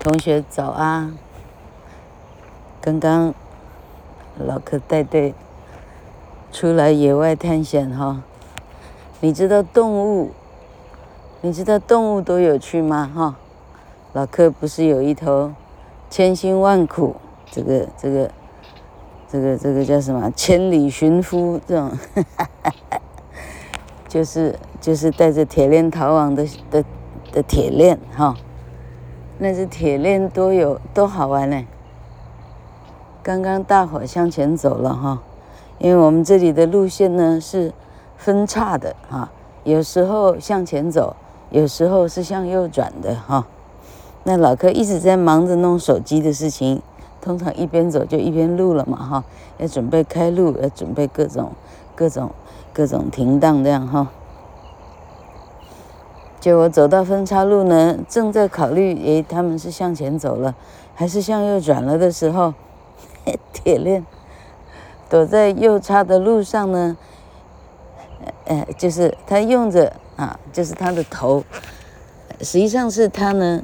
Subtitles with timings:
[0.00, 1.12] 同学早啊！
[2.80, 3.34] 刚刚
[4.38, 5.34] 老柯带队
[6.50, 8.22] 出来野外探险哈，
[9.20, 10.30] 你知道动物，
[11.42, 13.10] 你知道动物多有趣吗？
[13.14, 13.36] 哈，
[14.14, 15.52] 老柯不是有一头
[16.08, 17.16] 千辛万苦，
[17.50, 18.30] 这个这个
[19.30, 20.30] 这个这个叫什么？
[20.34, 21.92] 千里寻夫这种，
[24.08, 26.82] 就是就是带着铁链逃亡的的
[27.30, 28.34] 的铁链哈。
[29.42, 31.64] 那只铁链多有多好玩呢！
[33.22, 35.22] 刚刚大伙向前走了哈，
[35.78, 37.72] 因为我们这里的路线呢是
[38.18, 39.30] 分叉的哈，
[39.64, 41.16] 有时候向前走，
[41.48, 43.46] 有时候是向右转的哈。
[44.24, 46.82] 那老柯一直在忙着弄手机的事情，
[47.22, 49.24] 通常一边走就一边录了嘛哈，
[49.56, 51.52] 要准备开路，要准备各种
[51.94, 52.30] 各种
[52.74, 54.06] 各种停当这样哈。
[56.40, 60.54] 就我走到分岔路呢，正在考虑，诶，他们是向前走了，
[60.94, 62.54] 还是向右转了的时候，
[63.52, 64.06] 铁链
[65.10, 66.96] 躲在右叉的路上呢，
[68.46, 71.44] 呃，就是他用着啊，就是他的头，
[72.40, 73.62] 实际上是他呢，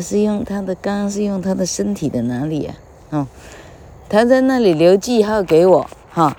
[0.00, 2.74] 是用他的，刚刚是用他的身体的哪里啊？
[3.10, 3.26] 哦，
[4.08, 6.34] 他在那里留记号给我，哈、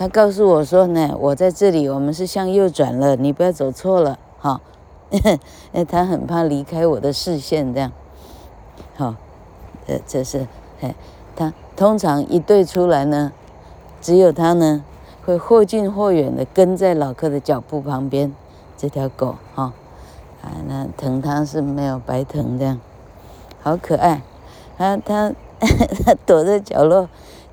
[0.00, 4.58] 他告诉我说呢，我在这里，我们是向右转了，你不要走错了，哈、
[5.12, 5.84] 哦。
[5.86, 7.92] 他很怕离开我的视线，这样，
[8.96, 9.14] 好、
[9.86, 10.48] 呃，这是，
[10.80, 10.94] 哎，
[11.36, 13.30] 他通常一队出来呢，
[14.00, 14.82] 只有他呢，
[15.26, 18.34] 会或近或远的跟在老客的脚步旁边，
[18.78, 19.74] 这条狗，哈、
[20.40, 22.80] 啊，那疼他是没有白疼，这样，
[23.62, 24.22] 好可爱，
[24.78, 25.34] 他他
[26.06, 27.06] 他躲在角落。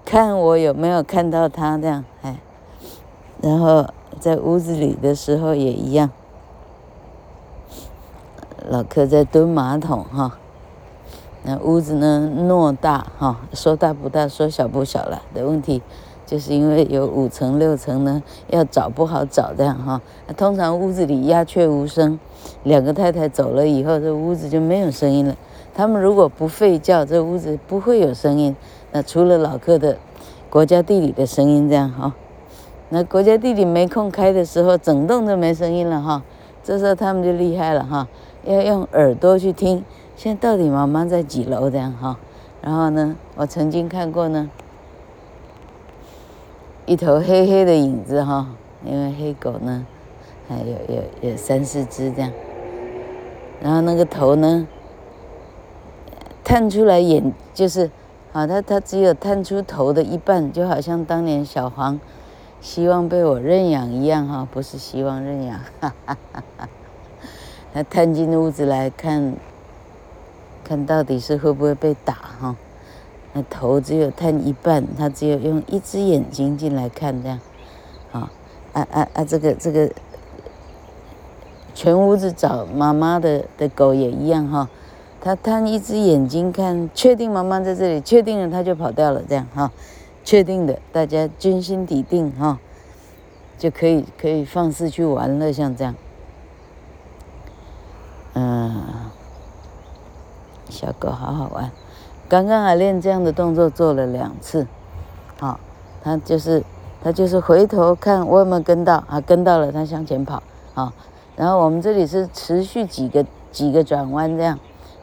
[0.10, 2.40] 看我有没有看到他这样，哎，
[3.42, 3.86] 然后
[4.22, 6.10] 在屋子里的时候也一样。
[8.70, 10.38] 老柯在蹲马桶哈，
[11.44, 15.82] 那屋子呢偌大哈，说大不大，说小不小了的问题，
[16.26, 20.02] 就是因为有五层六层呢，要找不好找这样哈。
[20.38, 22.17] 通常屋子里鸦雀无声，
[22.64, 25.36] 两个太太走了以后，这屋子就没有声音了。
[25.76, 28.56] 他们如果不吠叫，这屋子不会有声音。
[29.02, 29.98] 除了老客的
[30.50, 32.14] 国家地理的声音这样哈，
[32.90, 36.24] 那国家地理没空开的时候，整栋都没声音了哈。
[36.64, 38.08] 这时候他们就厉害了哈，
[38.46, 39.84] 要用耳朵去听，
[40.16, 42.18] 现在到底妈妈在几楼这样哈。
[42.62, 44.50] 然后呢，我曾经看过呢，
[46.86, 48.48] 一头黑黑的影子哈，
[48.86, 49.86] 因为黑狗呢，
[50.48, 52.32] 还有有有三四只这样，
[53.62, 54.68] 然后那个头呢，
[56.44, 57.92] 探出来眼就是。
[58.37, 61.99] 啊，他他只有探出头的一半，就好像当年小黄
[62.61, 66.70] 希望被我认养一样哈，不是希望认养，哈哈哈哈。
[67.73, 69.33] 他探进屋子来看，
[70.64, 72.55] 看到底是会不会被打哈？
[73.33, 77.39] 那头只有探一半，他只有用一只眼睛进来看这样，
[78.11, 78.31] 啊
[78.73, 79.25] 啊啊啊！
[79.25, 79.89] 这个这个，
[81.73, 84.69] 全屋子找妈妈的的狗也一样哈。
[85.20, 89.72] 他探一只眼睛看，确定妈妈在这里，确定了他就跑掉了，这样哈，
[90.23, 92.60] 确定的，大家军心底定哈，
[93.58, 95.95] 就可以可以放肆去玩了，像这样，
[98.36, 98.83] 嗯，
[100.70, 101.72] 小狗好好玩，
[102.30, 104.66] 刚刚还练这样的动作做了两次，
[105.39, 105.60] 好，
[106.04, 106.64] 他就是
[107.04, 110.42] 他就是回头看我有没有跟到啊，跟到了他向前跑
[110.73, 110.94] 啊，
[111.36, 114.58] 然后我们这里是持续几个几个转弯这样。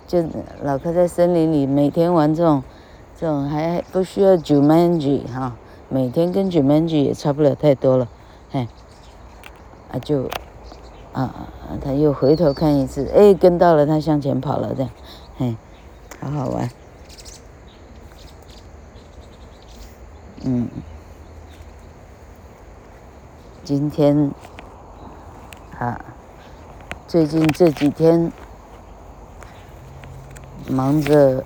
[0.07, 0.23] 就
[0.63, 2.63] 老柯在森林里每天玩这种，
[3.19, 5.57] 这种还不需要 Jumanji 哈，
[5.89, 8.07] 每天跟 Jumanji 也差不了太多了，
[8.51, 8.69] 嘿，
[9.91, 10.29] 啊就，
[11.13, 11.49] 啊
[11.83, 14.91] 他又回头看一次，哎跟到了他向前跑了这样，
[15.39, 15.57] 嘿，
[16.21, 16.71] 好好玩，
[20.45, 20.69] 嗯，
[23.65, 24.31] 今天，
[25.79, 26.05] 啊，
[27.09, 28.31] 最近这几天。
[30.69, 31.45] 忙着，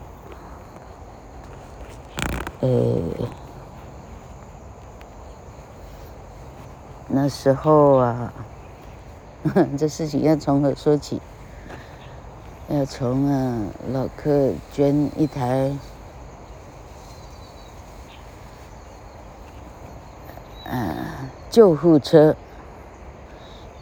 [2.60, 2.68] 呃，
[7.08, 8.32] 那时候啊，
[9.76, 11.20] 这事情要从何说起？
[12.68, 13.58] 要从啊，
[13.92, 15.72] 老客捐一台，
[20.64, 22.36] 啊，救护车，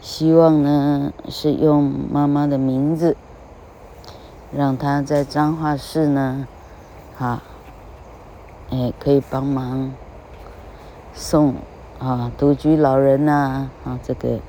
[0.01, 3.15] 希望呢是用妈妈的名字。
[4.55, 6.47] 让他在彰化市呢，
[7.17, 7.41] 哈，
[8.69, 9.91] 哎，可以帮忙
[11.13, 11.55] 送
[11.99, 14.39] 啊独居老人呐，啊这个，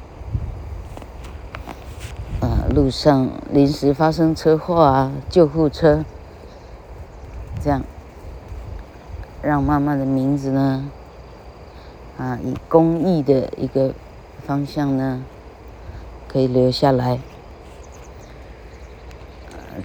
[2.41, 6.05] 呃，路上临时发生车祸啊，救护车，
[7.61, 7.83] 这样
[9.43, 10.89] 让妈妈的名字呢，
[12.17, 13.93] 啊，以公益的一个
[14.47, 15.25] 方向呢，
[16.29, 17.19] 可以留下来。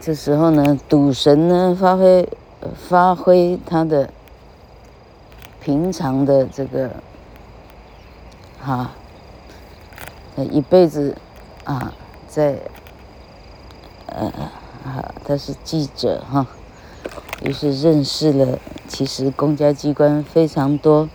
[0.02, 2.28] 这时候呢，赌神呢发挥
[2.76, 4.10] 发挥他的
[5.62, 6.90] 平常的这个，
[8.60, 8.74] 哈、
[10.36, 11.16] 啊，一辈子
[11.64, 11.94] 啊，
[12.28, 12.58] 在
[14.08, 14.28] 呃，
[14.84, 16.46] 啊，他是记者哈，
[17.44, 21.10] 于是认识了其实公家机关非常多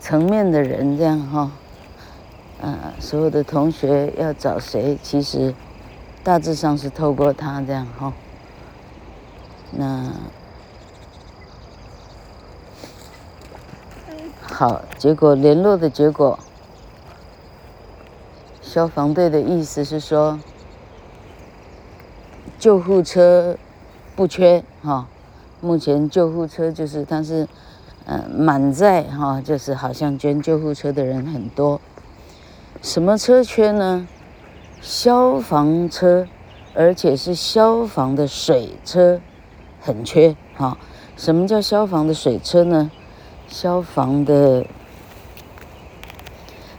[0.00, 1.50] 层面的人，这样哈，
[2.62, 5.54] 啊，所有的同学要找谁，其实。
[6.22, 8.12] 大致上是透过他这样哈，
[9.72, 10.12] 那
[14.42, 16.38] 好，结果联络的结果，
[18.60, 20.38] 消防队的意思是说，
[22.58, 23.56] 救护车
[24.14, 25.08] 不缺哈，
[25.62, 27.48] 目前救护车就是它是
[28.04, 31.80] 嗯满载哈，就是好像捐救护车的人很多，
[32.82, 34.06] 什么车缺呢？
[34.80, 36.26] 消防车，
[36.74, 39.20] 而且是消防的水车，
[39.78, 40.78] 很缺哈。
[41.18, 42.90] 什么叫消防的水车呢？
[43.46, 44.64] 消防的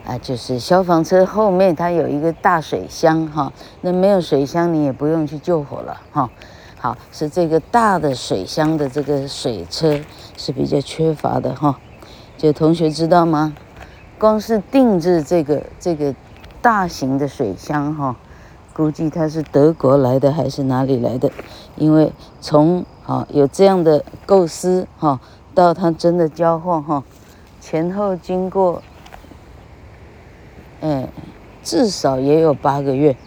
[0.04, 3.54] 啊，就是消防车后面它有一个大水箱哈。
[3.82, 6.28] 那没有水箱，你也不用去救火了哈。
[6.78, 10.00] 好，是这个大的水箱的这个水车
[10.38, 11.80] 是比较缺乏的哈。
[12.36, 13.54] 就同学知道吗？
[14.18, 16.16] 光是定制这个这个。
[16.62, 18.16] 大型的水箱哈，
[18.74, 21.32] 估计它是德国来的还是哪里来的？
[21.76, 25.20] 因为从啊有这样的构思哈，
[25.56, 27.04] 到它真的交货哈，
[27.60, 28.84] 前后经过，
[30.82, 31.10] 哎，
[31.64, 33.18] 至少也有八个月，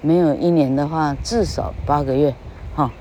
[0.00, 2.34] 没有一年的话，至少八个月
[2.76, 2.92] 哈，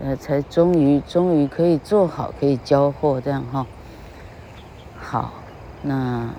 [0.00, 3.66] 呃，才终于终于可以做好，可以交货这样哈。
[4.96, 5.32] 好，
[5.82, 6.30] 那。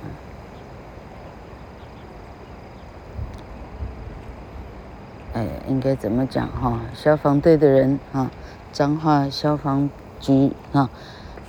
[5.68, 6.80] 应该怎么讲哈？
[6.94, 8.30] 消防队的人哈，
[8.72, 9.90] 彰化消防
[10.20, 10.90] 局哈，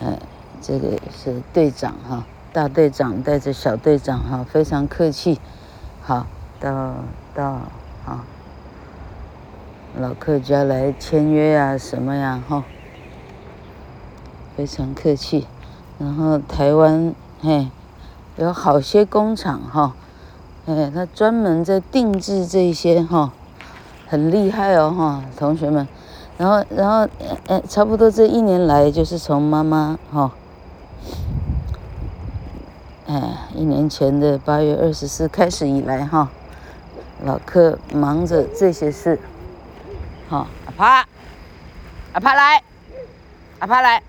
[0.01, 0.19] 哎，
[0.61, 5.39] 这个是队长哈，大队长带着小队长哈，非常客气，
[6.03, 6.27] 好，
[6.59, 6.95] 到
[7.35, 7.45] 到
[8.05, 8.25] 啊，
[9.99, 12.65] 老客家来签约呀什么呀哈，
[14.57, 15.47] 非常客气。
[15.99, 17.69] 然后台湾嘿，
[18.37, 19.95] 有好些工厂哈，
[20.67, 23.33] 哎，他专门在定制这些哈。
[24.11, 25.87] 很厉害哦，哈，同学们，
[26.37, 27.09] 然后，然后，
[27.47, 30.33] 呃，差不多这一年来，就是从妈妈哈，
[33.07, 36.29] 哎，一年前的八月二十四开始以来哈，
[37.25, 39.17] 老客忙着这些事，
[40.29, 41.07] 哈，阿帕，
[42.15, 42.65] 阿帕来，
[43.61, 44.03] 阿帕来，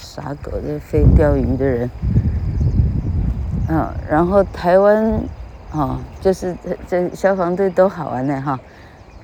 [0.00, 1.90] 傻狗这飞钓鱼的人，
[3.68, 5.22] 嗯，然后台湾。
[5.72, 8.60] 哦，就是这这消防队都好玩的哈，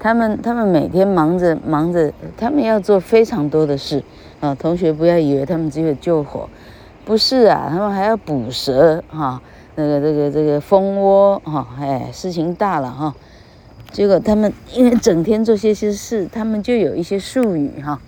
[0.00, 4.02] 他们他们每天忙着忙着，他们要做非常多的事
[4.40, 4.54] 啊。
[4.54, 6.48] 同学不要以为他们只有救火，
[7.04, 9.42] 不是啊，他们还要捕蛇哈，
[9.74, 13.14] 那个这个这个蜂窝哈，哎，事情大了哈。
[13.90, 18.00] 结果他们因为整天做些些事，他们就有一些术语哈，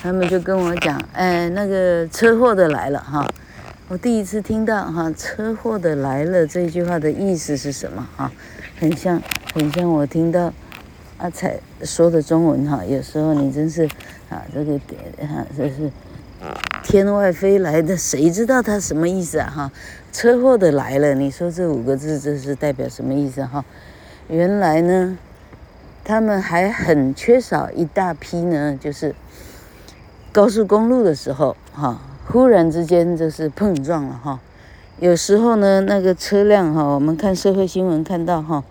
[0.00, 3.26] 他们就跟我讲，哎，那个车祸的来了哈。
[3.86, 8.32] 我第一次听到哈，车祸的来了这句话的意思是什么哈？
[8.80, 9.20] 很像
[9.52, 10.50] 很像我听到
[11.18, 12.82] 阿彩说的中文哈。
[12.82, 13.84] 有时候你真是
[14.30, 14.98] 啊，这个点
[15.28, 15.90] 哈，这是
[16.82, 19.72] 天外飞来的，谁知道它什么意思啊哈？
[20.10, 23.62] 车祸的来了，你说这五个字这是代表什么意思哈？
[24.28, 25.18] 原来呢，
[26.02, 29.14] 他们还很缺少一大批呢，就是
[30.32, 32.00] 高速公路的时候哈。
[32.26, 34.40] 忽然之间就是碰撞了哈，
[34.98, 38.64] 有时候呢那个车辆哈，我们看社会新闻看到哈，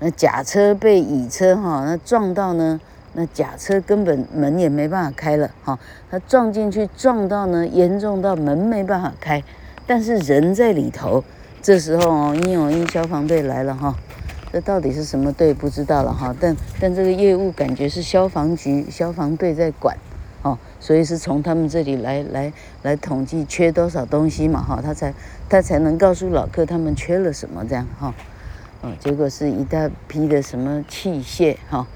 [0.00, 2.80] 那甲车被乙车哈那撞到呢，
[3.12, 5.78] 那甲车根本门也没办法开了哈，
[6.10, 9.44] 他撞进去撞到呢严重到门没办法开，
[9.86, 11.22] 但是人在里头，
[11.60, 13.94] 这时候哦，因有因消防队来了哈，
[14.50, 19.96] 这到底是什么队不知道了哈，但但这个业务感觉是消防局消防队在管。
[20.82, 25.14] 所以是从他们这里来来来统计缺多少东西嘛，哈，他才
[25.48, 28.12] 他才能告诉老客他们缺了什么这样哈，
[28.80, 31.86] 哦，结果是一大批的什么器械哈，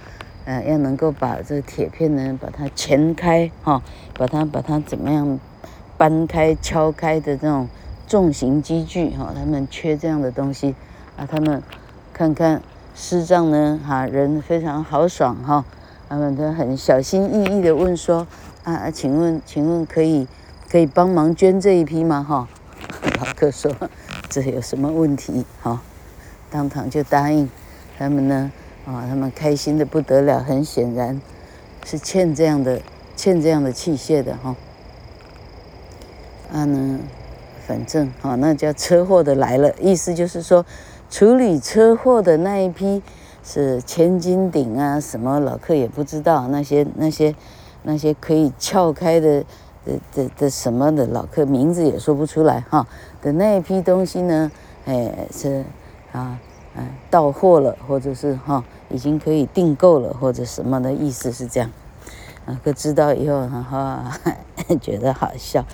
[0.45, 3.83] 呃，要能够把这铁片呢把它钳开哈，
[4.17, 5.41] 把它把它怎么样
[5.99, 7.67] 搬开敲开的这种
[8.07, 10.77] 重型机具哈，他们缺这样的东西
[11.17, 11.61] 啊，他们
[12.13, 12.63] 看看
[12.95, 15.65] 师长呢，哈，人非常豪爽哈，
[16.09, 18.29] 他们都很小心翼翼的问说，
[18.67, 20.27] 啊，请问，请问可以
[20.69, 22.27] 可以帮忙捐这一批吗？
[22.29, 22.49] 哈，
[23.17, 23.73] 老客说，
[24.29, 25.47] 这有什么问题？
[25.63, 25.81] 哈，
[26.51, 27.49] 当场就答应，
[27.97, 28.51] 他们呢，
[28.85, 31.21] 啊，他们开心的不得了，很显然
[31.85, 32.81] 是欠这样的
[33.15, 34.57] 欠这样的器械的哈。
[36.53, 36.99] 啊呢，
[37.69, 40.67] 反正啊，那叫车祸的来了，意思就是说，
[41.09, 43.01] 处理车祸的那一批
[43.45, 47.33] 是千斤顶啊，什么老客也不知道，那些那些
[47.89, 49.45] 那些可以撬开的
[49.85, 52.85] 的的的什么的老客名字也说不出来哈
[53.23, 54.51] 的那一批东西呢，
[54.87, 55.65] 哎是
[56.11, 56.37] 啊
[56.77, 61.71] 嗯到货了，或者是哈已经可以订购了，或者什么的意思是这样。
[62.45, 64.37] 啊，可知道以后哈哈，
[64.83, 65.65] 觉得好笑。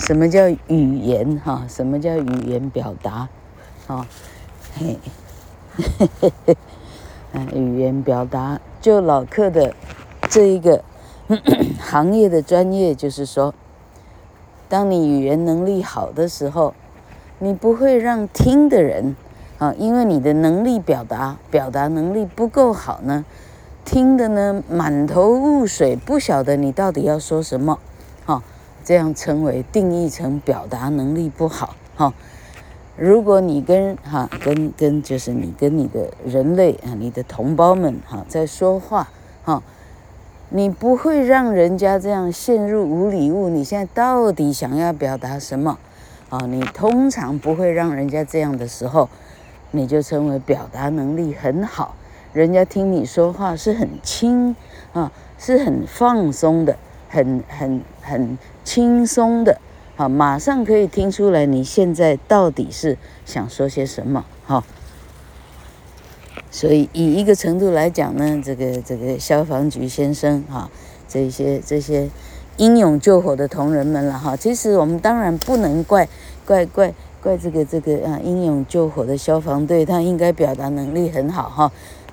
[0.00, 1.64] 什么叫语言哈？
[1.68, 3.28] 什么叫语言表达？
[3.86, 4.06] 哈，
[4.78, 4.98] 嘿，
[5.76, 6.56] 嘿嘿嘿，
[7.32, 9.74] 嗯，语言表达，就老客的
[10.28, 10.82] 这一个
[11.78, 13.54] 行业的专业，就是说，
[14.68, 16.74] 当你语言能力好的时候，
[17.38, 19.14] 你不会让听的人
[19.58, 23.24] 啊，因为你的能力表达表达能力不够好呢。
[23.84, 27.78] 听的呢，满头雾水，不晓得你到底要说什么，
[28.26, 28.42] 哈，
[28.84, 32.12] 这样称为定义成表达能力不好，哈。
[32.96, 39.08] 如果你跟哈跟跟就是你跟你的人类啊，你的同胞们哈在说话，
[39.44, 39.62] 哈，
[40.50, 43.50] 你不会让人家这样陷入无礼物。
[43.50, 45.78] 你现在到底想要表达什么？
[46.30, 49.10] 啊，你通常不会让人家这样的时候，
[49.72, 51.94] 你就称为表达能力很好。
[52.32, 54.56] 人家听你说话是很轻
[54.92, 56.76] 啊，是很放松的，
[57.08, 59.58] 很很很轻松的
[59.96, 64.64] 啊，马上可以听出来你现在到底是想说些什么哈。
[66.50, 70.70] 所以以一个程度来讲呢，这个这个消防局先生哈，
[71.08, 72.08] 这些这些
[72.56, 76.08] 英勇救火的同仁们了哈，其实我们当然不能怪
[76.46, 81.70] 怪怪怪这个这个啊英勇救火的消防队，他应该表达能力很好哈。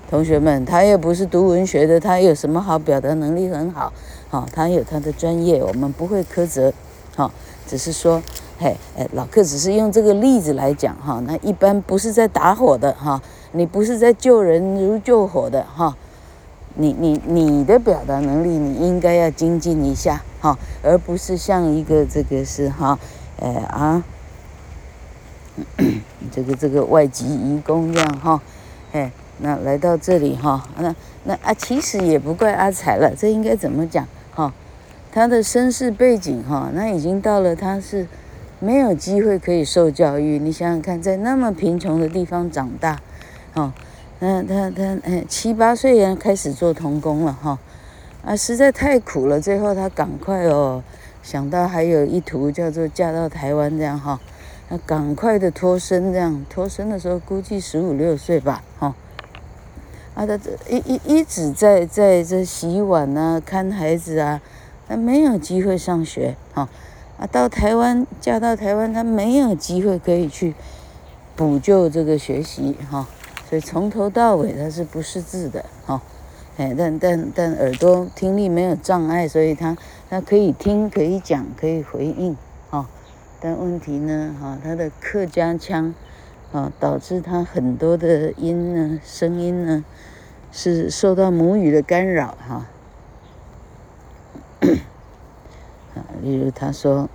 [0.08, 3.92] 同学们，他又不是读文学的，他有什么好表达能力很好？
[4.28, 6.72] 好，他有他的专业，我们不会苛责。
[7.16, 7.32] 好，
[7.66, 8.22] 只是说，
[8.58, 11.22] 嘿，哎，老克只是用这个例子来讲哈。
[11.26, 13.20] 那一般不是在打火的哈，
[13.52, 15.96] 你不是在救人如救火的哈。
[16.74, 22.98] 你你你的表达能力，你应该要精进一下哈，而不是像一个这个是哈，
[23.40, 24.04] 哎啊，
[26.30, 28.40] 这个这个外籍移工这样哈，
[28.92, 29.10] 哎。
[29.38, 34.50] 那来到这里哈，那那啊，其实也不怪阿财了，这应该怎么讲哈？
[35.12, 38.08] 他的身世背景哈，那已经到了他是
[38.58, 40.38] 没有机会可以受教育。
[40.38, 43.00] 你想想看，在那么贫穷的地方长大，
[43.54, 43.72] 哦，
[44.18, 47.58] 那他他哎七八岁人开始做童工了哈，
[48.24, 49.40] 啊，实在太苦了。
[49.40, 50.82] 最后他赶快哦，
[51.22, 54.18] 想到还有一途叫做嫁到台湾这样哈，
[54.70, 58.94] 那赶快的脱身这样，脱身的时候估计十五六岁吧，哈。
[60.14, 64.40] 啊，他这一一一直在在这洗碗啊，看孩子啊，
[64.88, 66.66] 他没有机会上学哈。
[67.18, 70.54] 啊，到台湾嫁到台湾，他没有机会可以去
[71.34, 73.06] 补救这个学习哈。
[73.48, 76.02] 所以从头到尾他是不识字的哈。
[76.56, 79.76] 哎，但但但耳朵听力没有障碍，所以他
[80.08, 82.36] 他可以听，可以讲，可以回应
[82.70, 82.88] 哈。
[83.40, 85.94] 但问题呢哈，他的客家腔。
[86.52, 89.84] 啊，导致他很多的音呢，声音呢，
[90.52, 92.66] 是受到母语的干扰哈。
[96.22, 97.08] 例如他说，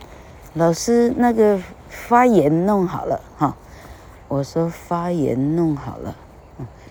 [0.54, 3.56] 老师那个发言弄好了哈，
[4.28, 6.16] 我说发言弄好了，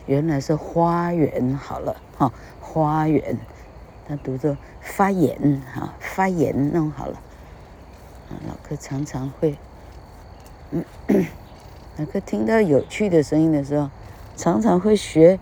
[0.05, 3.37] 原来是花园好了哈，花园，
[4.07, 7.19] 他读作发言哈，发言弄好了。
[8.47, 9.57] 老克常常会，
[10.71, 10.83] 嗯。
[11.97, 13.89] 那个听到有趣的声音的时候，
[14.37, 15.37] 常常会学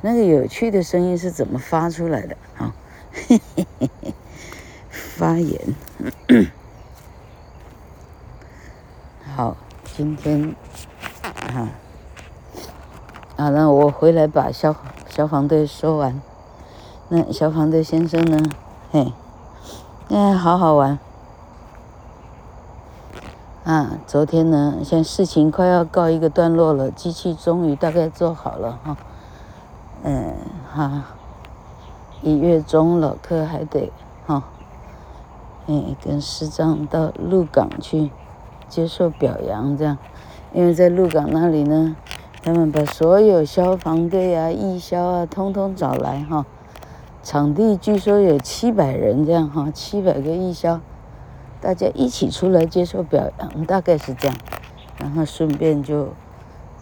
[0.00, 2.74] 那个有趣的声音是怎么发出来的啊？
[5.18, 5.74] 发言。
[9.34, 9.56] 好，
[9.96, 10.54] 今天
[11.42, 11.70] 啊，
[13.36, 14.76] 好，那我回来把消
[15.08, 16.22] 消防队说完。
[17.08, 18.38] 那消防队先生呢？
[18.92, 19.12] 嘿，
[20.10, 20.96] 哎，好好玩。
[23.64, 28.96] 啊，昨天呢，现在事情快要告一个段落了，机器终于大概做好了哈。
[30.04, 30.36] 嗯，
[30.72, 31.06] 哈，
[32.22, 33.90] 一月中了，可还得
[34.28, 34.44] 哈，
[35.70, 38.10] 嗯，跟师长到鹿港去
[38.68, 39.98] 接受表扬，这样，
[40.54, 41.94] 因为在鹿港那里呢，
[42.42, 46.46] 他们把所有消防队啊、义消啊，通通找来哈。
[47.22, 50.80] 场地据说有七百人这样哈，七百个义消，
[51.60, 54.36] 大家一起出来接受表扬，大概是这样。
[54.96, 56.08] 然后顺便就，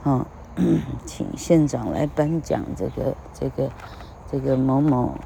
[0.05, 0.25] 哦，
[1.05, 3.69] 请县长来颁奖这个这个
[4.31, 5.17] 这个某某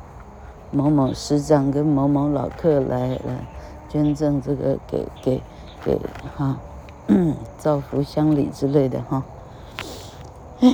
[0.71, 3.45] 某某师长跟某某老客来来
[3.89, 5.41] 捐赠这个给给
[5.85, 5.99] 给
[6.37, 6.57] 哈，
[7.59, 9.23] 造福乡里之类的哈。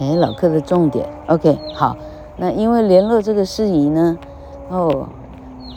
[0.00, 1.96] 哎，老客的重点，OK，好，
[2.36, 4.18] 那因为联络这个事宜呢，
[4.68, 5.08] 哦，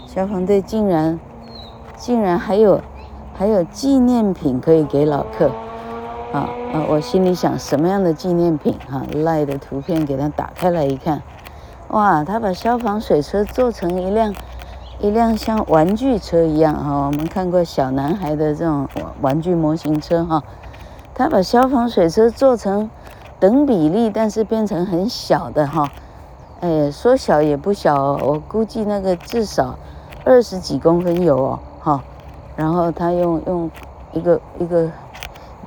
[0.07, 1.19] 消防队竟然
[1.95, 2.81] 竟然还有
[3.33, 5.51] 还有纪念品可以给老客，
[6.33, 6.49] 啊。
[6.73, 11.21] 啊，我心里想什么样的纪念品哈，赖的图片给他打开来一看，
[11.89, 14.33] 哇，他把消防水车做成一辆
[14.99, 18.87] 一辆像玩具车一样哈，我们看过小男孩的这种
[19.21, 20.43] 玩具模型车哈，
[21.13, 22.89] 他把消防水车做成。
[23.39, 25.91] 等比例，但是变成很小的哈，
[26.59, 29.77] 哎，说小也不小哦，我估计那个至少
[30.25, 32.03] 二十几公分有哦，哈，
[32.55, 33.69] 然后他用用
[34.11, 34.89] 一个一个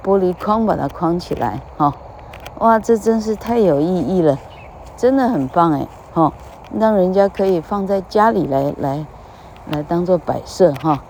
[0.03, 1.95] 玻璃框把它框起来，哈，
[2.59, 4.39] 哇，这真是太有意义了，
[4.97, 6.33] 真的很棒哎，哈，
[6.79, 9.07] 让人家可以放在家里来来
[9.67, 11.03] 来当做摆设哈，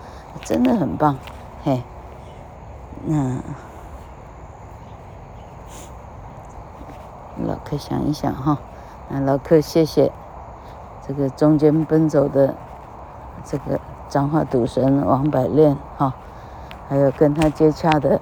[0.43, 1.17] 真的很棒，
[1.63, 1.81] 嘿，
[3.05, 3.37] 那。
[7.43, 8.59] 老客想一想哈，
[9.09, 10.11] 那老客谢谢
[11.07, 12.53] 这个中间奔走的
[13.43, 13.79] 这个
[14.09, 16.13] 彰化赌神王百炼哈，
[16.87, 18.21] 还有跟他接洽的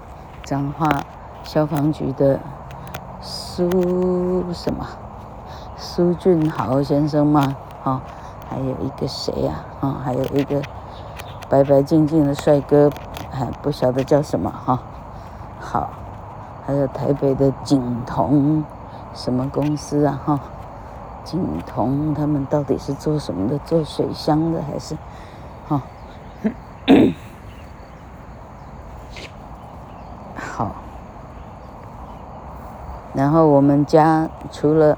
[0.49, 1.03] 彰化
[1.43, 2.39] 消防局的
[3.21, 3.69] 苏
[4.51, 4.83] 什么
[5.77, 8.01] 苏俊豪先生嘛哈，
[8.49, 10.59] 还有一个谁呀啊，还有一个
[11.49, 12.89] 白白净净的帅哥，
[13.29, 14.79] 还不晓得叫什么哈，
[15.59, 15.91] 好，
[16.65, 18.63] 还有台北的景同。
[19.13, 20.19] 什么公司啊？
[20.25, 20.39] 哈，
[21.23, 23.59] 景同他们到底是做什么的？
[23.59, 24.97] 做水箱的还是？
[25.67, 25.83] 哈，
[33.13, 34.97] 然后我们家除了，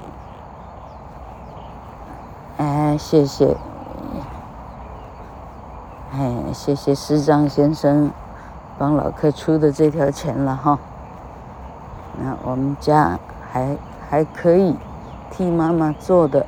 [2.58, 3.56] 哎，谢谢，
[6.12, 8.10] 哎，谢谢师张先生
[8.78, 10.78] 帮老客出的这条钱了哈。
[12.22, 13.18] 那我们家
[13.50, 13.76] 还。
[14.12, 14.76] 还可以
[15.30, 16.44] 替妈妈做的，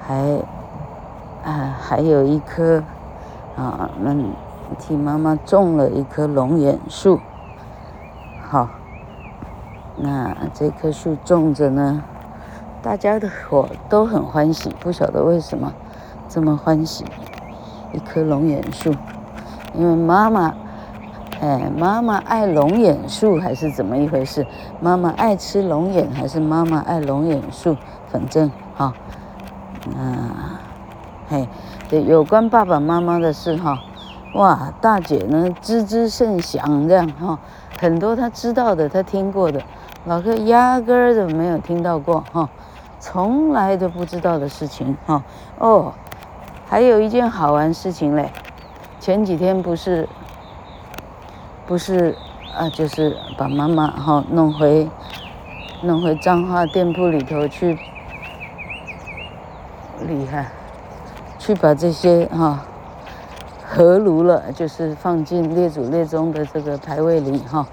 [0.00, 0.42] 还
[1.44, 2.82] 啊还有一棵
[3.58, 4.14] 啊，那
[4.78, 7.20] 替妈妈种了一棵龙眼树。
[8.48, 8.70] 好，
[10.02, 12.02] 那这棵树种着呢，
[12.82, 15.72] 大家的伙都很欢喜，不晓得为什么
[16.28, 17.04] 这么欢喜，
[17.92, 18.92] 一棵龙眼树，
[19.74, 20.54] 因为妈妈。
[21.40, 24.46] 哎，妈妈爱龙眼树还是怎么一回事？
[24.80, 27.76] 妈妈爱吃龙眼还是妈妈爱龙眼树？
[28.06, 28.94] 反正哈，
[29.96, 30.60] 啊，
[31.28, 31.48] 嘿，
[31.88, 33.76] 对，有关爸爸妈妈的事哈，
[34.36, 37.36] 哇，大姐呢知之甚详，这样哈，
[37.80, 39.60] 很多她知道的，她听过的，
[40.04, 42.48] 老哥压根儿都没有听到过哈，
[42.98, 45.22] 从来都不知道的事情哈。
[45.58, 45.92] 哦，
[46.66, 48.30] 还有一件好玩事情嘞，
[49.00, 50.08] 前几天不是。
[51.64, 52.14] 不是
[52.58, 54.86] 啊，就是把妈妈哈弄回
[55.82, 57.78] 弄回彰化店铺里头去，
[60.00, 60.48] 厉害，
[61.38, 62.60] 去把这些哈
[63.64, 67.64] 合炉了，就是放进列祖列宗的这个牌位里哈，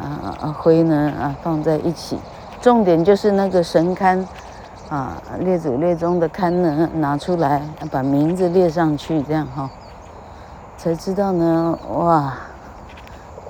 [0.00, 2.18] 啊啊啊灰呢啊放在一起，
[2.60, 4.24] 重点就是那个神龛
[4.88, 9.70] 啊列祖列宗的龛呢拿出来，把名字列上去，这样哈，
[10.76, 12.32] 才知道呢哇。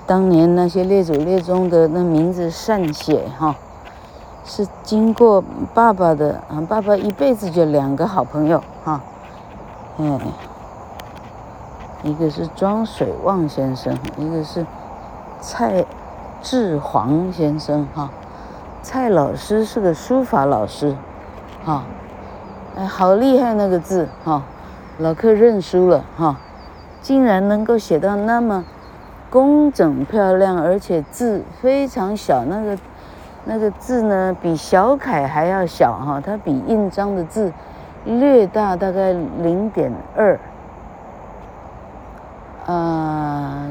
[0.06, 3.54] 当年那些列祖列宗的那名字善写哈，
[4.44, 5.40] 是经过
[5.72, 9.00] 爸爸的啊，爸爸一辈子就两个好朋友哈，
[9.98, 10.18] 哎，
[12.02, 14.66] 一个是庄水旺先生，一个是
[15.40, 15.84] 蔡
[16.42, 18.10] 志煌先生哈。
[18.82, 20.96] 蔡老师是个书法老师，
[21.64, 21.84] 哈，
[22.76, 24.42] 哎，好厉害那个字哈，
[24.98, 26.36] 老客认输了哈，
[27.00, 28.64] 竟然能够写到那么。
[29.30, 32.76] 工整漂亮，而且字非常小，那个
[33.44, 37.52] 那个字呢，比小楷还要小哈，它比印章的字
[38.04, 40.36] 略大，大概零点二，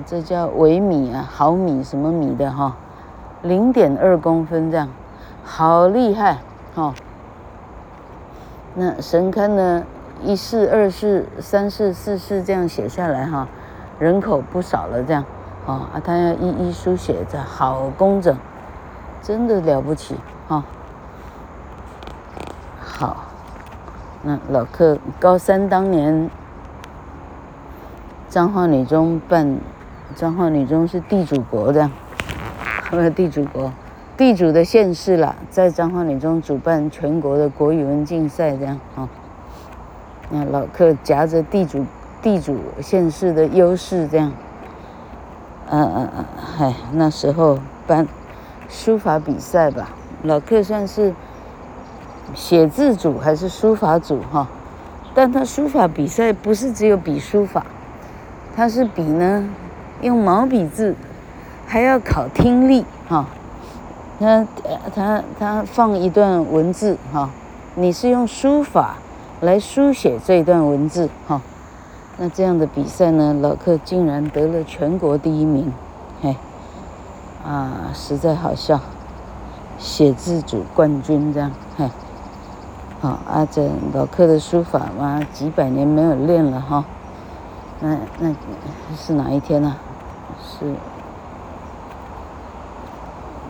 [0.06, 2.76] 这叫微米啊，毫米什么米的哈，
[3.42, 4.90] 零点二公分这样，
[5.44, 6.40] 好厉害
[6.76, 6.94] 哈。
[8.76, 9.84] 那神龛呢，
[10.24, 13.48] 一四、二四、三四、四四这样写下来哈，
[13.98, 15.24] 人口不少了这样。
[15.68, 18.36] 啊，他要一一书写的好工整，
[19.22, 20.16] 真的了不起
[20.48, 20.64] 哦！
[22.80, 23.26] 好，
[24.24, 26.28] 那老克高三当年，
[28.30, 29.60] 彰化女中办，
[30.16, 31.92] 彰化女中是地主国这样，
[32.92, 33.72] 没有地主国，
[34.18, 39.08] 地主的县市啦，在彰化女中主办全国的国语文竞赛这样啊。
[40.30, 41.86] 那老克夹着地主
[42.22, 44.32] 地主县市的优势这样，
[45.70, 48.08] 嗯嗯嗯，嗨，那时候办
[48.68, 49.90] 书法比赛吧，
[50.24, 51.14] 老克算是。
[52.36, 54.48] 写字组还是书法组哈，
[55.16, 57.66] 但他书法比赛不是只有比书法，
[58.56, 59.50] 他是比呢
[60.02, 60.96] 用毛笔字，
[61.66, 63.26] 还要考听力哈。
[64.20, 64.46] 他
[64.94, 67.30] 他他放一段文字哈，
[67.76, 68.96] 你是用书法
[69.40, 71.42] 来书写这段文字哈，
[72.18, 75.72] 那这样的比赛呢，老克竟然得了全国第一名，
[76.22, 76.36] 嘿，
[77.46, 78.82] 啊，实在好笑，
[79.78, 81.90] 写字组冠军这样嘿。
[83.00, 86.84] 好，啊，这老克的书法嘛，几百年没有练了哈。
[87.80, 88.36] 那那
[88.98, 89.74] 是哪一天呢？
[90.50, 90.74] 是，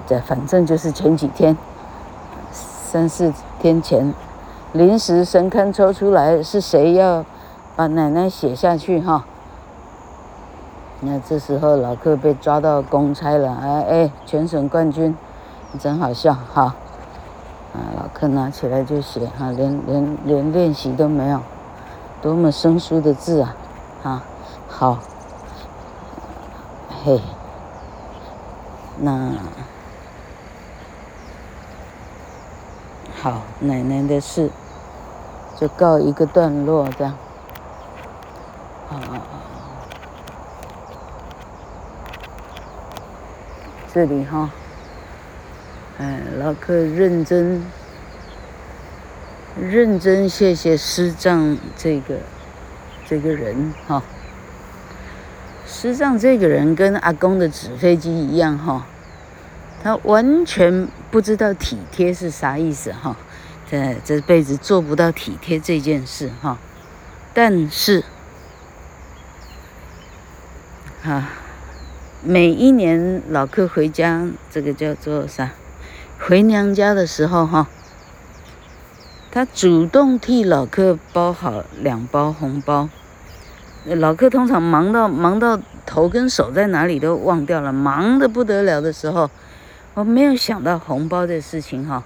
[0.05, 1.57] 这反正就是前几天，
[2.51, 4.13] 三四天前，
[4.73, 7.23] 临时神龛抽出来，是谁要
[7.75, 9.23] 把奶奶写下去哈？
[11.01, 15.15] 那这时候老克被抓到公差了，哎哎，全省冠军，
[15.79, 16.75] 真好笑哈。
[17.71, 21.39] 啊，老克拿起来就写，哈，连连连练习都没有，
[22.21, 23.55] 多么生疏的字啊，
[24.03, 24.23] 啊，
[24.67, 24.97] 好，
[27.01, 27.21] 嘿，
[28.97, 29.33] 那
[33.21, 34.49] 好，奶奶的事
[35.57, 37.17] 就告一个段落，这样，
[38.89, 38.99] 啊，
[43.93, 44.49] 这里哈。
[45.99, 47.65] 哎，老客认真，
[49.57, 52.15] 认真谢谢师丈这个
[53.07, 54.03] 这个人哈。
[55.81, 58.85] 实际上这个人跟阿公的纸飞机一样哈，
[59.81, 63.15] 他完全不知道体贴是啥意思哈，
[63.71, 66.57] 这这辈子做不到体贴这件事哈。
[67.33, 68.03] 但是，
[71.01, 71.29] 啊，
[72.21, 75.51] 每一年老客回家，这个叫做啥？
[76.19, 77.69] 回娘家的时候，哈，
[79.31, 82.89] 他主动替老客包好两包红包。
[83.85, 89.29] 老客通常忙到忙到头跟手在哪里都忘掉了，忙得不得了的时候，
[89.93, 92.03] 我没有想到红包的事情，哈。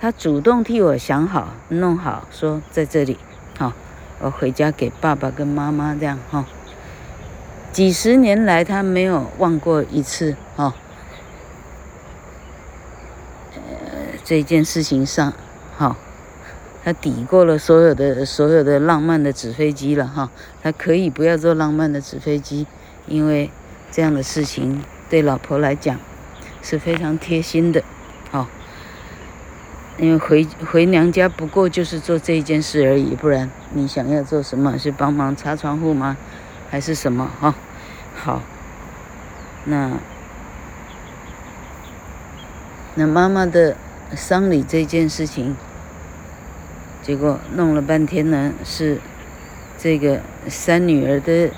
[0.00, 3.18] 他主动替我想好、弄好，说在这里，
[3.58, 3.74] 哈，
[4.20, 6.44] 我回家给爸爸跟妈妈这样，哈。
[7.72, 10.72] 几十年来，他没有忘过一次，哈。
[13.54, 13.60] 呃
[14.24, 15.32] 这件事情上，
[15.76, 15.96] 哈，
[16.88, 20.30] 他抵过了所有的所有的浪漫的纸飞机了哈，
[20.62, 22.66] 他可以不要做浪漫的纸飞机，
[23.06, 23.50] 因为
[23.90, 25.98] 这样的事情对老婆来讲
[26.62, 27.84] 是非常贴心的，
[28.30, 28.48] 哈，
[29.98, 34.78] 因为回回娘家不过就是做这一件事而已，不然你想要做什么？
[34.78, 36.16] 是帮忙擦窗户吗？
[36.70, 37.30] 还是什么？
[37.38, 37.54] 哈，
[38.14, 38.40] 好，
[39.66, 39.90] 那
[42.94, 43.76] 那妈妈的。
[44.16, 45.54] 丧礼这件事情，
[47.08, 49.00] 结果弄了半天呢，是
[49.78, 51.50] 这个三女儿的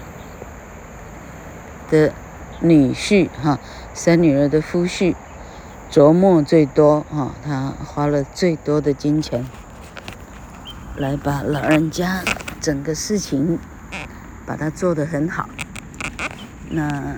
[1.90, 2.12] 的
[2.60, 3.58] 女婿哈，
[3.92, 5.16] 三女儿的夫婿
[5.90, 9.44] 琢磨最多哈，他花了最多的金钱
[10.94, 12.22] 来把老人家
[12.60, 13.58] 整个事情
[14.46, 15.48] 把它做得很好。
[16.68, 17.16] 那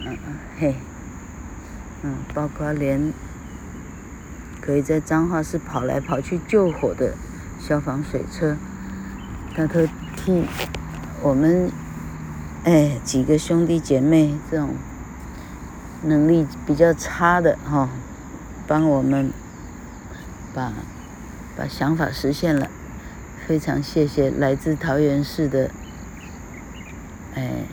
[0.58, 0.74] 嘿，
[2.02, 3.12] 嗯，包括连。
[4.62, 7.14] 可以在彰化市跑来跑去救火的
[7.66, 8.56] 消防水车，
[9.54, 10.44] 他都替
[11.22, 11.70] 我们
[12.64, 14.74] 哎几个兄弟姐妹这种
[16.02, 17.88] 能力比较差的哈，
[18.66, 19.32] 帮我们
[20.52, 20.72] 把
[21.56, 22.68] 把想法实现了，
[23.46, 25.70] 非常谢谢来自桃园市的
[27.34, 27.64] 哎。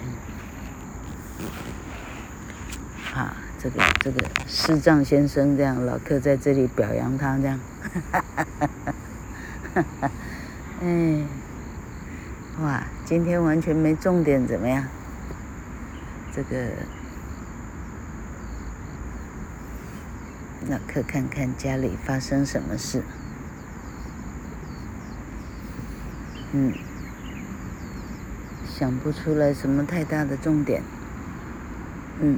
[3.62, 8.94] 这个这个师丈先生这样，老客在这里表扬他这样，哈哈哈哈哈，
[10.82, 11.24] 哎，
[12.62, 14.86] 哇，今天完全没重点，怎么样？
[16.36, 16.68] 这个
[20.70, 23.02] 老客看看家里发生什么事，
[26.54, 26.74] 嗯，
[28.68, 30.84] 想不出来什么太大的重点，
[32.22, 32.38] 嗯。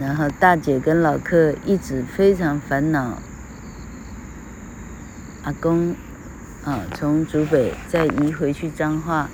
[0.00, 3.18] 然后大姐跟老客一直非常烦恼，
[5.44, 5.94] 阿公
[6.64, 9.28] 啊，从竹北再移回去彰化，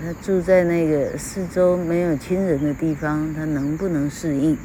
[0.00, 4.58] 他住在那个四周没有亲人的地方，他能不能适应？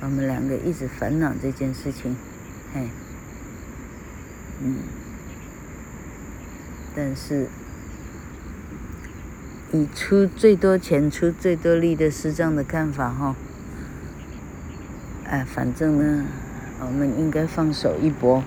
[0.00, 2.16] 我们两个一直烦恼这件事情，
[2.72, 2.88] 嘿，
[4.62, 4.76] 嗯，
[6.94, 7.48] 但是
[9.72, 13.34] 以出最多钱、出最多力的师长的看法，哈。
[15.24, 16.24] 哎，反正呢，
[16.80, 18.42] 我们应该放手一搏，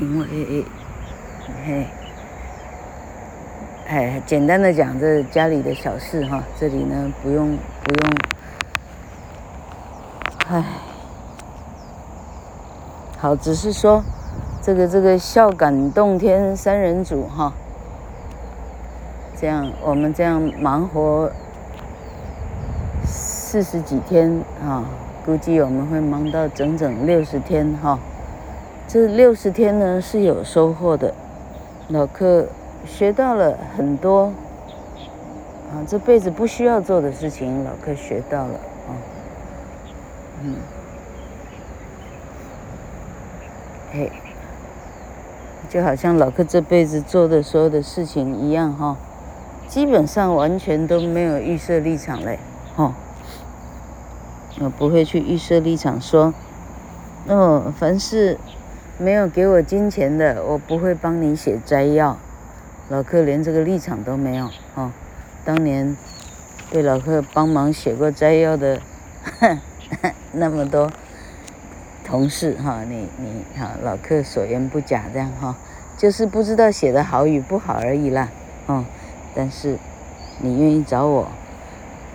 [0.00, 0.64] 因为，
[1.66, 1.86] 嘿，
[3.86, 8.12] 哎，简单的讲，这家里的小事哈，这里呢不用不用，
[10.48, 10.64] 哎，
[13.18, 14.02] 好，只是说，
[14.62, 17.52] 这个这个孝感动天三人组哈，
[19.38, 21.30] 这样我们这样忙活
[23.04, 24.82] 四十几天啊。
[25.26, 27.98] 估计我们会忙到整整六十天哈，
[28.92, 31.14] 这六十天呢是有收获的，
[31.90, 32.48] 老克
[32.84, 34.32] 学到了很多
[35.70, 38.90] 啊，这辈子不需要做的事情，老克学到了啊，
[40.42, 40.56] 嗯，
[43.92, 44.10] 嘿，
[45.68, 48.96] 就好像老克这辈子做的所有的事情一样哈，
[49.68, 52.40] 基本上完全都没有预设立场嘞，
[52.74, 52.92] 哈。
[54.58, 56.34] 我不会去预设立场说，
[57.28, 58.36] 哦，凡是
[59.00, 62.18] 没有给我金钱的，我不会帮你写摘要。
[62.90, 64.92] 老克连这个立场都没有哦。
[65.42, 65.96] 当年
[66.70, 68.78] 被老克帮忙写过摘要的，
[70.32, 70.92] 那么多
[72.04, 75.56] 同事哈，你你哈，老克所言不假，这样哈，
[75.96, 78.28] 就是不知道写的好与不好而已啦。
[78.66, 78.84] 哦，
[79.34, 79.78] 但是
[80.40, 81.30] 你愿意找我，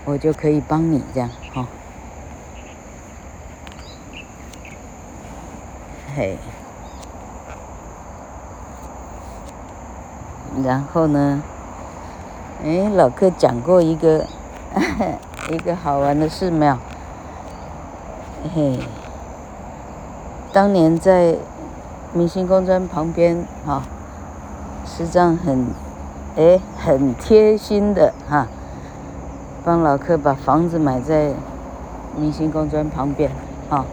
[0.06, 1.68] 我就可以帮你这样哈。
[6.16, 6.38] 嘿，
[10.64, 11.42] 然后呢？
[12.64, 14.26] 哎，老克讲过一个
[15.52, 16.78] 一个好玩的事没有？
[18.54, 18.80] 嘿，
[20.54, 21.36] 当年在
[22.14, 23.84] 明星公专旁边哈，
[24.86, 25.68] 师长很
[26.38, 28.48] 哎很贴心的哈，
[29.64, 31.34] 帮老克把房子买在
[32.16, 33.30] 明星公专旁边
[33.70, 33.86] 哈。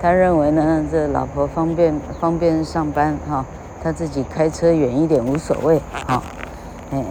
[0.00, 3.44] 他认为呢，这老婆方便方便上班哈，
[3.82, 6.22] 他自己开车远一点无所谓哈，
[6.90, 7.04] 哎，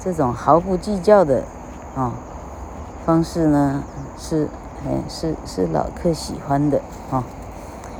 [0.00, 1.44] 这种毫不计较的
[1.94, 2.12] 啊
[3.04, 3.82] 方式呢，
[4.18, 4.48] 是
[4.86, 7.22] 哎是是老客喜欢的啊。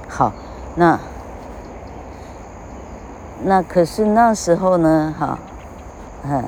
[0.09, 0.33] 好，
[0.75, 0.99] 那
[3.45, 5.39] 那可是那时候呢哈，
[6.25, 6.45] 嗯，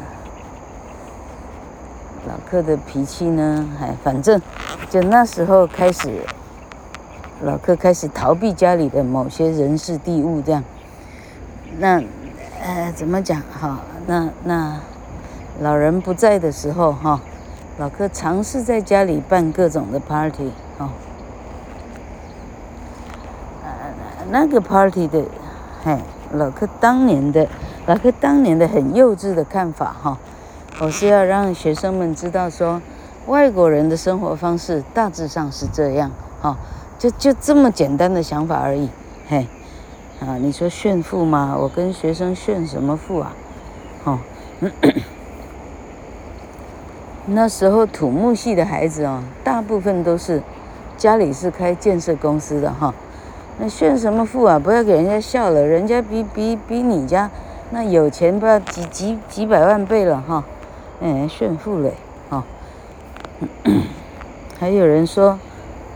[2.27, 4.41] 老客的脾气呢，哎，反正
[4.89, 6.25] 就那时候开始。
[7.43, 10.65] 老客开始逃避家里的某些人事地物，这样。
[11.79, 12.03] 那，
[12.63, 13.81] 呃，怎么讲哈？
[14.07, 14.81] 那那
[15.61, 17.21] 老人不在的时候哈，
[17.79, 20.91] 老哥尝试在家里办各种的 party 哈。
[23.63, 23.71] 呃，
[24.31, 25.25] 那个 party 的，
[25.83, 25.99] 嘿，
[26.33, 27.49] 老哥当年的，
[27.87, 30.19] 老哥当年的很幼稚的看法哈，
[30.81, 32.81] 我是要让学生们知道说，
[33.27, 36.11] 外国人的生活方式大致上是这样
[36.41, 36.57] 哈。
[36.97, 38.89] 就就这么简单的想法而已，
[39.29, 39.47] 嘿，
[40.27, 41.57] 啊，你说炫富吗？
[41.59, 43.33] 我跟学生炫什么富啊？
[44.05, 44.19] 哦，
[47.27, 50.43] 那时候土木系的孩子哦，大部分都是
[50.97, 52.95] 家里是开建设公司的哈，
[53.59, 54.59] 那炫什么富啊？
[54.59, 57.31] 不要给人家笑了，人家比比比你家
[57.71, 60.45] 那有钱不要几几几百万倍了哈，
[61.03, 61.93] 哎，炫富嘞，
[62.31, 62.45] 哈，
[64.59, 65.39] 还有人说。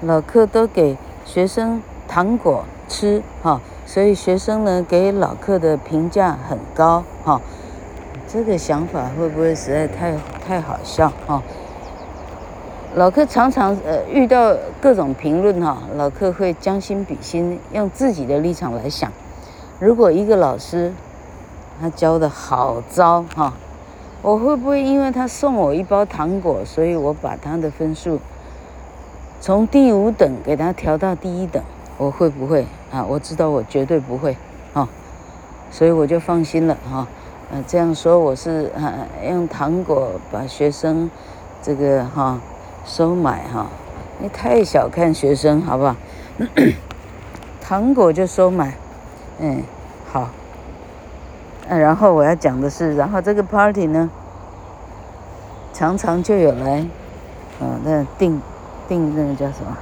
[0.03, 7.41] 老客都给学生糖果吃哈，所以学生呢给老客的评价很高哈。
[8.27, 10.15] 这个想法会不会实在太
[10.47, 11.43] 太好笑哈？
[12.95, 19.13] 老客常常呃遇到各种评论哈，老客会将心比心，用自己的立场来想。
[19.79, 20.93] 如果一个老师
[21.81, 23.53] 他教的好糟哈，
[24.23, 28.19] 我会不会因为他送我一包糖果，所以我把他的分数？
[29.41, 31.63] 从第五等给他调到第一等，
[31.97, 33.05] 我会不会啊？
[33.05, 34.37] 我知道我绝对不会，
[34.75, 34.89] 啊，
[35.71, 37.07] 所以我就放心了哈。
[37.51, 41.11] 呃，这样说我是啊，用糖果把学生
[41.63, 42.39] 这个哈
[42.85, 43.67] 收买哈，
[44.19, 45.97] 你太小看学生好不好？
[47.61, 48.75] 糖果就收买，
[49.39, 49.63] 嗯，
[50.13, 50.29] 好。
[51.69, 54.11] 嗯，然后我要讲的是，然后这个 party 呢，
[55.73, 56.87] 常常就有来，
[57.61, 58.41] 嗯，那订。
[58.89, 59.77] 订那个叫什么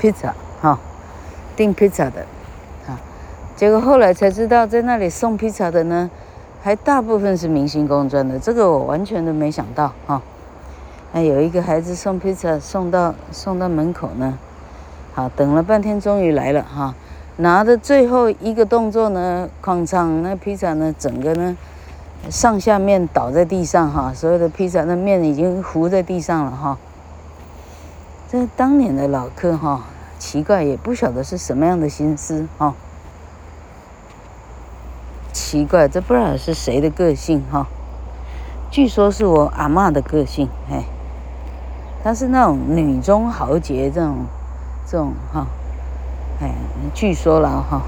[0.00, 0.30] pizza
[0.62, 0.78] 哈，
[1.56, 2.20] 订披萨的，
[2.86, 3.00] 啊，
[3.56, 6.10] 结果后来才知道，在那里送披萨的呢，
[6.62, 10.20] 还大部分是明星工专的，这个我完全都没想到哈。
[11.12, 14.38] 那有一个孩子送披萨送到送到门口呢，
[15.14, 16.94] 好，等了半天终于来了哈，
[17.38, 21.56] 拿的最后一个动作呢，哐当，那披萨呢，整个呢。
[22.30, 26.76] 上下面倒在地上哈，所有的披萨的面已经糊在地上了哈。
[28.28, 29.84] 这当年的老客哈，
[30.18, 32.74] 奇怪也不晓得是什么样的心思哈。
[35.32, 37.66] 奇怪，这不知道是谁的个性哈。
[38.70, 40.84] 据说是我阿嬷的个性哎，
[42.02, 44.26] 她是那种女中豪杰这种
[44.86, 45.46] 这种哈，
[46.40, 46.50] 哎，
[46.94, 47.82] 据说了哈。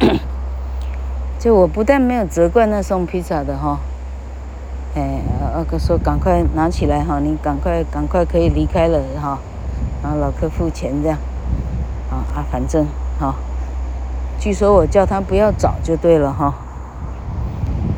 [1.38, 3.80] 就我不但没有责怪那送披萨的哈，
[4.94, 5.20] 哎，
[5.54, 9.38] 二哥说赶快拿起来哈，你赶快赶快可以离开了哈，
[10.02, 11.18] 然后老客付钱这样，
[12.34, 12.86] 啊反正
[13.18, 13.34] 哈，
[14.38, 16.54] 据说我叫他不要找就对了哈，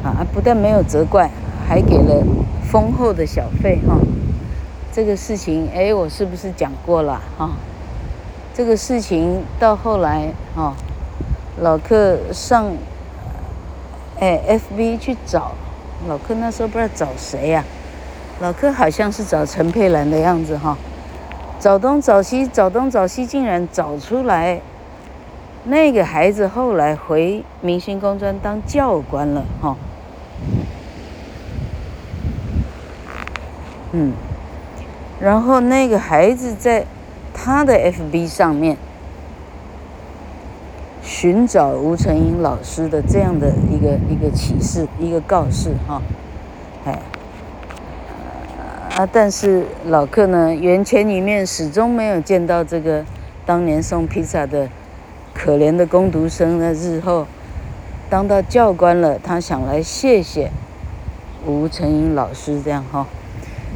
[0.02, 1.30] 啊不但没有责怪，
[1.68, 2.24] 还给了
[2.70, 3.96] 丰厚的小费哈，
[4.92, 7.50] 这个事情哎我是不是讲过了哈？
[8.54, 10.74] 这个事情到后来哈，
[11.60, 12.66] 老客上。
[14.20, 15.50] 哎，FB 去找
[16.08, 17.64] 老柯，那时候不知道找谁呀？
[18.40, 20.78] 老柯好像是找陈佩兰的样子哈，
[21.64, 24.60] 找东找西，找东找西，竟然找出来，
[25.64, 29.74] 那个孩子后来回明星公专当教官了哈。
[33.92, 34.12] 嗯，
[35.18, 36.84] 然后那个孩子在
[37.32, 38.76] 他的 FB 上面。
[41.02, 46.02] 寻找吴成英老师的这样的一个一个启示，一个告示哈，
[48.94, 53.04] 啊，但是老客呢，圆圈里面始终没有见到这个
[53.44, 54.68] 当年送披萨的
[55.34, 56.72] 可怜的工读生那。
[56.72, 57.26] 日后
[58.08, 60.48] 当到教官了，他想来谢谢
[61.44, 63.04] 吴成英老师这样哈。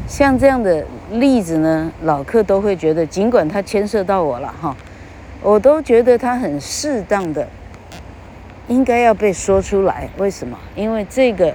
[0.06, 4.76] 像这样的例子呢，老客都会觉得，尽管他牵涉到我了哈。
[5.42, 7.48] 我都觉得他很适当的，
[8.68, 10.08] 应该要被说出来。
[10.16, 10.56] 为什么？
[10.76, 11.52] 因为这个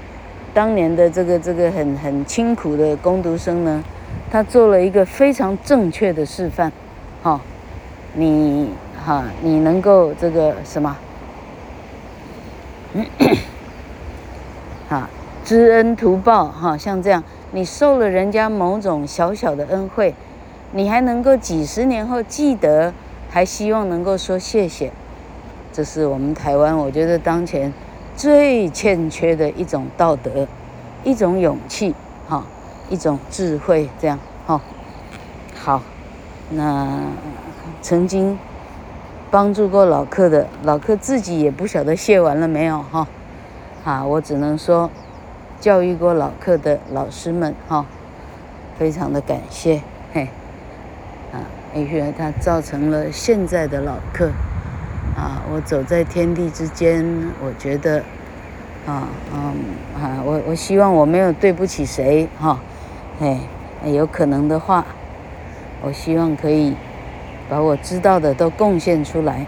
[0.54, 3.84] 当年的这个这个很很清苦的工读生呢，
[4.32, 6.72] 他做了一个非常正确的示范。
[7.22, 7.42] 哈，
[8.14, 8.70] 你
[9.06, 10.96] 哈，你能够这个什么？
[14.88, 15.10] 哈，
[15.44, 20.14] 知恩图报哈，像这样，你受了人家某种小小的恩惠，
[20.72, 22.94] 你还能够几十年后记得。
[23.30, 24.92] 还希望能够说谢谢，
[25.72, 27.74] 这是我们台湾我觉得当前
[28.16, 30.48] 最欠缺的一种道德，
[31.04, 31.94] 一种勇气，
[32.28, 32.44] 哈，
[32.90, 34.62] 一种智慧，这样，哈，
[35.60, 35.82] 好，
[36.50, 37.02] 那
[37.82, 38.38] 曾经
[39.30, 43.08] 帮助过老客的老客自己也不晓得谢完了没有，哈，
[43.84, 44.90] 啊，我只能说，
[45.60, 47.86] 教育过老客的老师们，哈，
[48.78, 49.82] 非常的感谢，
[50.14, 50.28] 嘿。
[51.76, 54.30] 因为他造成了现在的老客，
[55.24, 57.02] 啊，我走在天地之间，
[57.42, 58.00] 我觉得，
[58.86, 59.56] 啊，嗯，
[59.98, 62.60] 啊，我我希望我没有对不起谁，哈，
[63.22, 63.40] 哎，
[63.90, 64.86] 有可能的话，
[65.82, 66.76] 我希望可以
[67.48, 69.48] 把我知道的都贡献出来，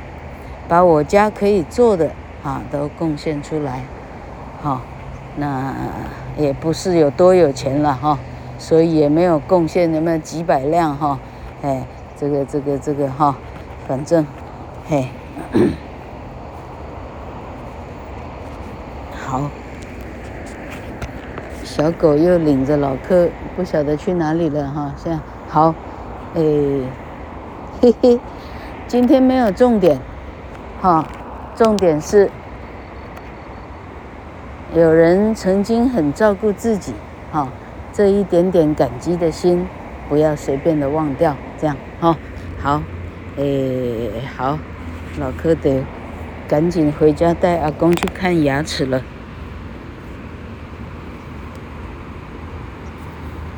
[0.69, 2.09] 把我家可以做的
[2.41, 3.83] 啊都贡献出来，
[4.61, 4.79] 好，
[5.35, 5.73] 那
[6.37, 8.17] 也不是有多有钱了哈，
[8.57, 11.19] 所以也没有贡献那么几百辆哈，
[11.61, 11.85] 哎。
[12.17, 13.35] 这个这个这个哈，
[13.89, 14.25] 反正，
[14.87, 15.09] 嘿，
[19.11, 19.49] 好，
[21.63, 24.93] 小狗又领着老客，不晓得去哪里了哈。
[24.95, 25.19] 现在
[25.49, 25.73] 好，
[26.35, 26.41] 哎，
[27.81, 28.19] 嘿嘿，
[28.87, 29.99] 今天没有重点，
[30.81, 31.05] 哈，
[31.55, 32.29] 重点是，
[34.73, 36.93] 有人曾经很照顾自己，
[37.31, 37.47] 哈，
[37.91, 39.67] 这一点点感激的心，
[40.07, 41.75] 不要随便的忘掉，这样。
[41.99, 42.15] 好，
[42.59, 42.81] 好，
[43.37, 44.57] 诶，好，
[45.17, 45.81] 老柯得
[46.47, 49.01] 赶紧回家带阿公去看牙齿了。